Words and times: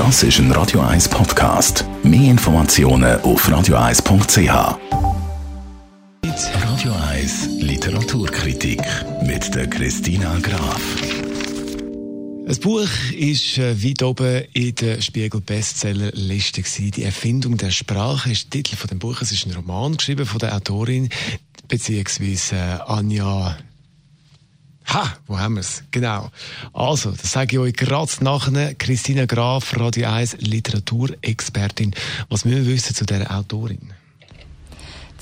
Das 0.00 0.22
ist 0.22 0.38
ein 0.38 0.50
Radio 0.52 0.80
1 0.80 1.10
Podcast. 1.10 1.84
Mehr 2.02 2.30
Informationen 2.30 3.20
auf 3.20 3.46
radio1.ch. 3.46 4.48
Radio 6.64 6.92
1 7.10 7.48
Literaturkritik 7.60 8.80
mit 9.26 9.54
der 9.54 9.68
Christina 9.68 10.38
Graf. 10.38 10.80
Das 12.46 12.58
Buch 12.58 12.88
ist 13.14 13.58
äh, 13.58 13.76
weit 13.84 14.02
oben 14.02 14.44
in 14.54 14.74
der 14.76 15.02
Spiegel 15.02 15.42
Bestsellerliste 15.42 16.62
Die 16.62 17.02
Erfindung 17.02 17.58
der 17.58 17.70
Sprache 17.70 18.32
ist 18.32 18.44
der 18.54 18.62
Titel 18.62 18.76
von 18.76 18.88
dem 18.88 19.00
Buch. 19.00 19.20
Es 19.20 19.32
ist 19.32 19.44
ein 19.44 19.52
Roman 19.52 19.98
geschrieben 19.98 20.24
von 20.24 20.38
der 20.38 20.56
Autorin 20.56 21.10
beziehungsweise 21.68 22.56
äh, 22.56 22.78
Anja 22.86 23.58
Ha, 24.92 25.16
wo 25.28 25.38
haben 25.38 25.54
wir 25.54 25.60
es? 25.60 25.84
Genau. 25.92 26.30
Also, 26.72 27.12
das 27.12 27.30
sage 27.30 27.52
ich 27.52 27.58
euch 27.60 27.74
gerade 27.74 28.10
nachher. 28.22 28.74
Christina 28.74 29.24
Graf, 29.26 29.78
Radio 29.78 30.08
1 30.08 30.38
Literaturexpertin. 30.40 31.94
Was 32.28 32.44
müssen 32.44 32.66
wir 32.66 32.74
wissen 32.74 32.96
zu 32.96 33.06
dieser 33.06 33.30
Autorin? 33.30 33.92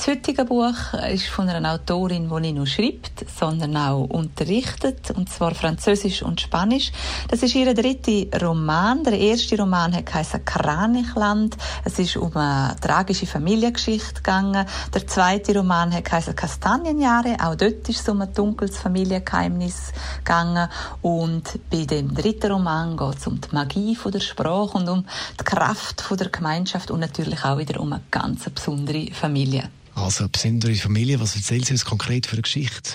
Das 0.08 0.16
heutige 0.16 0.46
Buch 0.46 0.94
ist 1.12 1.26
von 1.26 1.50
einer 1.50 1.74
Autorin, 1.74 2.30
die 2.30 2.40
nicht 2.40 2.56
nur 2.56 2.66
schreibt, 2.66 3.26
sondern 3.28 3.76
auch 3.76 4.04
unterrichtet, 4.04 5.10
und 5.10 5.28
zwar 5.28 5.54
Französisch 5.54 6.22
und 6.22 6.40
Spanisch. 6.40 6.92
Das 7.28 7.42
ist 7.42 7.54
ihr 7.54 7.74
dritter 7.74 8.40
Roman. 8.40 9.04
Der 9.04 9.18
erste 9.18 9.58
Roman 9.58 9.94
heißt 9.94 10.46
Kranichland. 10.46 11.58
Es 11.84 11.98
ist 11.98 12.16
um 12.16 12.34
eine 12.34 12.74
tragische 12.80 13.26
Familiengeschichte 13.26 14.14
gegangen. 14.14 14.64
Der 14.94 15.06
zweite 15.06 15.54
Roman 15.54 15.92
heißt 15.92 16.34
Kastanienjahre. 16.34 17.36
Auch 17.42 17.56
dort 17.56 17.86
ist 17.90 18.00
es 18.00 18.08
um 18.08 18.22
ein 18.22 18.32
dunkles 18.32 18.78
Familiengeheimnis 18.78 19.92
gegangen. 20.24 20.70
Und 21.02 21.60
bei 21.70 21.84
dem 21.84 22.14
dritten 22.14 22.50
Roman 22.50 22.96
geht 22.96 23.18
es 23.18 23.26
um 23.26 23.38
die 23.38 23.54
Magie 23.54 23.98
der 24.06 24.20
Sprache 24.20 24.78
und 24.78 24.88
um 24.88 25.04
die 25.38 25.44
Kraft 25.44 26.02
der 26.18 26.30
Gemeinschaft 26.30 26.90
und 26.90 27.00
natürlich 27.00 27.44
auch 27.44 27.58
wieder 27.58 27.78
um 27.78 27.92
eine 27.92 28.02
ganz 28.10 28.48
besondere 28.48 29.12
Familie. 29.12 29.68
Also 29.98 30.28
besondere 30.28 30.74
Familie, 30.74 31.20
was 31.20 31.36
erzählt 31.36 31.66
sie 31.66 31.72
uns 31.72 31.84
konkret 31.84 32.26
für 32.26 32.34
eine 32.34 32.42
Geschichte? 32.42 32.92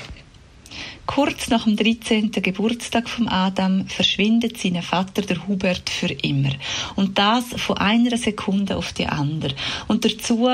Kurz 1.05 1.49
nach 1.49 1.65
dem 1.65 1.75
13. 1.75 2.31
Geburtstag 2.31 3.09
von 3.09 3.27
Adam 3.27 3.87
verschwindet 3.87 4.57
sein 4.57 4.81
Vater, 4.81 5.21
der 5.21 5.45
Hubert, 5.47 5.89
für 5.89 6.07
immer. 6.07 6.51
Und 6.95 7.17
das 7.17 7.43
von 7.57 7.77
einer 7.77 8.17
Sekunde 8.17 8.77
auf 8.77 8.93
die 8.93 9.05
andere. 9.05 9.53
Und 9.87 10.05
dazu 10.05 10.49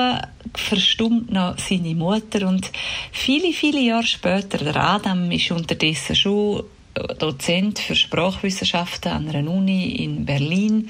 verstummt 0.54 1.30
noch 1.30 1.56
seine 1.58 1.94
Mutter. 1.94 2.48
Und 2.48 2.70
viele, 3.12 3.52
viele 3.52 3.80
Jahre 3.80 4.06
später, 4.06 4.58
der 4.58 4.76
Adam 4.76 5.30
ist 5.30 5.50
unterdessen 5.52 6.16
schon 6.16 6.64
Dozent 6.94 7.78
für 7.78 7.94
Sprachwissenschaften 7.94 9.12
an 9.12 9.28
einer 9.28 9.50
Uni 9.50 9.92
in 9.92 10.24
Berlin, 10.24 10.88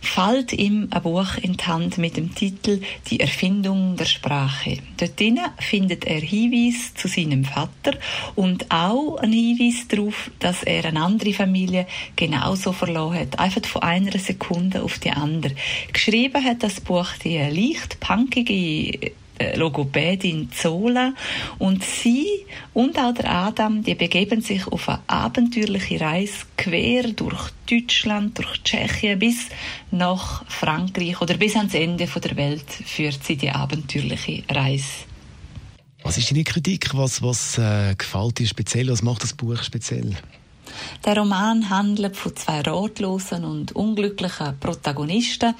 fällt 0.00 0.52
ihm 0.52 0.88
ein 0.90 1.02
Buch 1.02 1.36
in 1.40 1.56
die 1.56 1.64
Hand 1.64 1.98
mit 1.98 2.16
dem 2.16 2.34
Titel 2.34 2.82
Die 3.08 3.20
Erfindung 3.20 3.96
der 3.96 4.04
Sprache. 4.04 4.78
Dort 4.98 5.20
findet 5.58 6.04
er 6.04 6.20
Hinweis 6.20 6.94
zu 6.94 7.08
seinem 7.08 7.44
Vater 7.44 7.96
und 8.34 8.70
auch 8.70 9.16
einen 9.16 9.32
Hinweis 9.32 9.88
darauf, 9.88 10.30
dass 10.38 10.62
er 10.62 10.84
eine 10.84 11.00
andere 11.00 11.32
Familie 11.32 11.86
genauso 12.16 12.72
verloren 12.72 13.20
hat. 13.20 13.38
Einfach 13.38 13.64
von 13.64 13.82
einer 13.82 14.18
Sekunde 14.18 14.82
auf 14.82 14.98
die 14.98 15.10
andere. 15.10 15.54
Geschrieben 15.92 16.44
hat 16.44 16.62
das 16.62 16.80
Buch 16.80 17.08
die 17.24 17.38
leicht 17.38 17.98
punkige 18.00 19.12
Logopädin 19.56 20.50
Zola 20.52 21.14
und 21.58 21.84
sie 21.84 22.26
und 22.74 22.98
auch 22.98 23.14
der 23.14 23.30
Adam, 23.30 23.82
die 23.82 23.94
begeben 23.94 24.40
sich 24.40 24.66
auf 24.66 24.88
eine 24.88 25.00
abenteuerliche 25.06 26.00
Reise 26.00 26.46
quer 26.56 27.04
durch 27.08 27.50
Deutschland, 27.68 28.38
durch 28.38 28.62
Tschechien 28.62 29.18
bis 29.18 29.48
nach 29.90 30.44
Frankreich 30.48 31.20
oder 31.20 31.36
bis 31.36 31.56
ans 31.56 31.74
Ende 31.74 32.06
der 32.06 32.36
Welt 32.36 32.70
führt 32.70 33.24
sie 33.24 33.36
die 33.36 33.50
abenteuerliche 33.50 34.42
Reise. 34.50 35.04
Was 36.02 36.16
ist 36.16 36.30
deine 36.30 36.44
Kritik? 36.44 36.94
Was, 36.94 37.22
was 37.22 37.58
äh, 37.58 37.94
gefällt 37.96 38.38
dir 38.38 38.46
speziell? 38.46 38.88
Was 38.88 39.02
macht 39.02 39.22
das 39.22 39.34
Buch 39.34 39.62
speziell? 39.62 40.16
Der 41.04 41.16
Roman 41.16 41.70
handelt 41.70 42.16
von 42.16 42.36
zwei 42.36 42.60
ratlosen 42.60 43.44
und 43.44 43.72
unglücklichen 43.72 44.58
Protagonisten. 44.58 45.54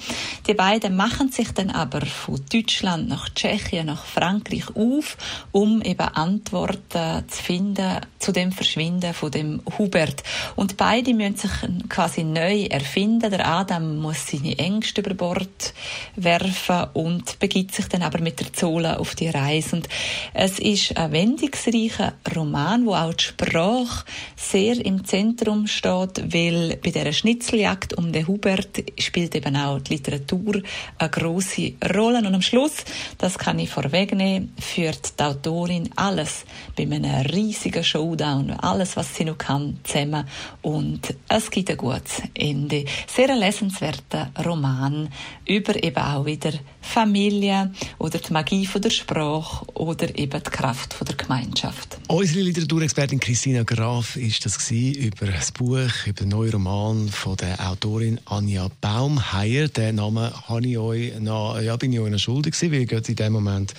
Die 0.47 0.53
beiden 0.53 0.95
machen 0.95 1.31
sich 1.31 1.51
dann 1.51 1.69
aber 1.69 2.05
von 2.05 2.39
Deutschland 2.51 3.09
nach 3.09 3.29
Tschechien, 3.29 3.87
nach 3.87 4.05
Frankreich 4.05 4.75
auf, 4.75 5.17
um 5.51 5.81
eben 5.81 5.99
Antworten 5.99 7.27
zu 7.27 7.43
finden 7.43 8.01
zu 8.19 8.31
dem 8.31 8.51
Verschwinden 8.51 9.13
von 9.13 9.31
dem 9.31 9.61
Hubert. 9.77 10.23
Und 10.55 10.77
beide 10.77 11.13
müssen 11.13 11.37
sich 11.37 11.51
quasi 11.89 12.23
neu 12.23 12.65
erfinden. 12.65 13.31
Der 13.31 13.47
Adam 13.47 13.97
muss 13.97 14.27
seine 14.27 14.57
Ängste 14.57 15.01
über 15.01 15.13
Bord 15.13 15.73
werfen 16.15 16.87
und 16.93 17.39
begibt 17.39 17.73
sich 17.73 17.87
dann 17.87 18.03
aber 18.03 18.19
mit 18.19 18.39
der 18.39 18.53
Zola 18.53 18.97
auf 18.97 19.15
die 19.15 19.29
Reise. 19.29 19.77
Und 19.77 19.89
es 20.33 20.59
ist 20.59 20.97
ein 20.97 21.11
wendungsreicher 21.11 22.13
Roman, 22.35 22.85
wo 22.85 22.93
auch 22.93 23.13
die 23.13 23.23
Sprache 23.23 24.05
sehr 24.35 24.83
im 24.85 25.03
Zentrum 25.11 25.67
steht, 25.67 26.33
weil 26.33 26.77
bei 26.81 26.89
der 26.89 27.11
Schnitzeljagd 27.11 27.97
um 27.97 28.13
den 28.13 28.29
Hubert 28.29 28.81
spielt 28.97 29.35
eben 29.35 29.57
auch 29.57 29.81
die 29.81 29.95
Literatur 29.95 30.61
eine 30.97 31.09
große 31.09 31.73
Rolle. 31.93 32.19
Und 32.19 32.33
am 32.33 32.41
Schluss, 32.41 32.85
das 33.17 33.37
kann 33.37 33.59
ich 33.59 33.69
vorwegnehmen, 33.69 34.53
führt 34.57 35.19
die 35.19 35.23
Autorin 35.23 35.89
alles 35.97 36.45
bei 36.77 36.83
einem 36.83 37.25
riesigen 37.25 37.83
Showdown, 37.83 38.51
alles, 38.51 38.95
was 38.95 39.13
sie 39.13 39.25
noch 39.25 39.37
kann, 39.37 39.81
zusammen. 39.83 40.25
Und 40.61 41.13
es 41.27 41.51
gibt 41.51 41.69
ein 41.71 41.75
gutes 41.75 42.21
Ende. 42.33 42.85
Sehr 43.13 43.35
lesenswerter 43.35 44.31
Roman 44.45 45.09
über 45.45 45.83
eben 45.83 45.97
auch 45.97 46.25
wieder 46.25 46.53
Familie 46.79 47.73
oder 47.97 48.17
die 48.17 48.31
Magie 48.31 48.65
von 48.65 48.81
der 48.81 48.91
Sprache 48.91 49.65
oder 49.73 50.17
eben 50.17 50.41
die 50.41 50.49
Kraft 50.49 50.93
von 50.93 51.05
der 51.05 51.17
Gemeinschaft. 51.17 51.97
Unsere 52.07 52.39
Literaturexpertin 52.41 53.19
Christina 53.19 53.63
Graf 53.63 54.15
ist 54.15 54.45
das 54.45 54.57
gewesen, 54.57 55.00
über 55.01 55.25
das 55.25 55.51
Buch, 55.51 55.89
über 56.05 56.13
den 56.13 56.29
neuen 56.29 56.51
Roman 56.51 57.09
von 57.09 57.35
der 57.35 57.59
Autorin 57.67 58.19
Anja 58.25 58.69
Baumheier. 58.81 59.67
Den 59.67 59.95
Namen 59.95 60.31
habe 60.47 60.67
ich 60.67 60.77
euch 60.77 61.19
noch, 61.19 61.59
ja, 61.59 61.75
bin 61.75 61.91
ich 61.91 61.99
euch 61.99 62.11
noch 62.11 62.19
schuldig 62.19 62.53
gewesen, 62.53 62.71
weil 62.71 62.85
gerade 62.85 63.07
in 63.09 63.15
dem 63.15 63.33
Moment, 63.33 63.73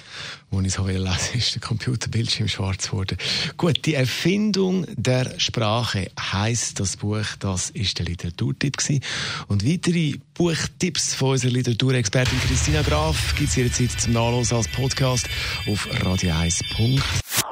wo 0.50 0.60
ich 0.60 0.66
es 0.66 0.78
lesen 0.78 1.06
ist 1.34 1.54
der 1.54 1.62
Computerbildschirm 1.62 2.48
schwarz 2.48 2.90
geworden. 2.90 3.16
Gut, 3.56 3.86
die 3.86 3.94
Erfindung 3.94 4.84
der 4.96 5.38
Sprache 5.38 6.10
heißt 6.18 6.80
das 6.80 6.96
Buch, 6.96 7.26
das 7.38 7.70
ist 7.70 8.00
der 8.00 8.06
Literaturtipp 8.06 8.76
gewesen. 8.76 9.00
Und 9.46 9.64
weitere 9.64 10.14
Buchtipps 10.34 11.14
von 11.14 11.30
unserer 11.30 11.52
Literaturexpertin 11.52 12.40
Christina 12.40 12.82
Graf 12.82 13.36
gibt 13.36 13.50
es 13.50 13.56
jederzeit 13.56 13.92
zum 13.92 14.12
Nachlesen 14.14 14.56
als 14.56 14.66
Podcast 14.66 15.28
auf 15.68 15.88
radio1.ch. 15.88 17.51